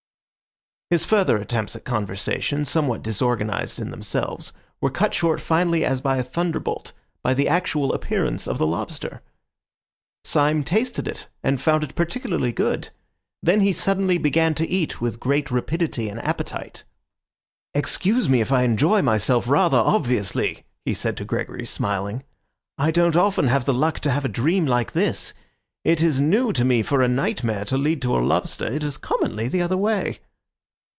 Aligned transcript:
His 0.91 1.05
further 1.05 1.37
attempts 1.37 1.73
at 1.77 1.85
conversation, 1.85 2.65
somewhat 2.65 3.01
disorganised 3.01 3.79
in 3.79 3.91
themselves, 3.91 4.51
were 4.81 4.89
cut 4.89 5.13
short 5.13 5.39
finally 5.39 5.85
as 5.85 6.01
by 6.01 6.17
a 6.17 6.23
thunderbolt 6.23 6.91
by 7.23 7.33
the 7.33 7.47
actual 7.47 7.93
appearance 7.93 8.45
of 8.45 8.57
the 8.57 8.67
lobster. 8.67 9.21
Syme 10.25 10.65
tasted 10.65 11.07
it, 11.07 11.29
and 11.43 11.61
found 11.61 11.85
it 11.85 11.95
particularly 11.95 12.51
good. 12.51 12.89
Then 13.41 13.61
he 13.61 13.71
suddenly 13.71 14.17
began 14.17 14.53
to 14.55 14.67
eat 14.67 14.99
with 14.99 15.21
great 15.21 15.49
rapidity 15.49 16.09
and 16.09 16.19
appetite. 16.25 16.83
"Excuse 17.73 18.27
me 18.27 18.41
if 18.41 18.51
I 18.51 18.63
enjoy 18.63 19.01
myself 19.01 19.47
rather 19.47 19.77
obviously!" 19.77 20.65
he 20.83 20.93
said 20.93 21.15
to 21.15 21.23
Gregory, 21.23 21.65
smiling. 21.65 22.25
"I 22.77 22.91
don't 22.91 23.15
often 23.15 23.47
have 23.47 23.63
the 23.63 23.73
luck 23.73 24.01
to 24.01 24.11
have 24.11 24.25
a 24.25 24.27
dream 24.27 24.65
like 24.65 24.91
this. 24.91 25.33
It 25.85 26.01
is 26.01 26.19
new 26.19 26.51
to 26.51 26.65
me 26.65 26.81
for 26.83 27.01
a 27.01 27.07
nightmare 27.07 27.63
to 27.63 27.77
lead 27.77 28.01
to 28.01 28.17
a 28.17 28.19
lobster. 28.19 28.65
It 28.67 28.83
is 28.83 28.97
commonly 28.97 29.47
the 29.47 29.61
other 29.61 29.77
way." 29.77 30.19